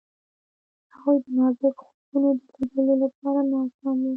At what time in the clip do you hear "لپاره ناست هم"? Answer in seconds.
3.03-3.97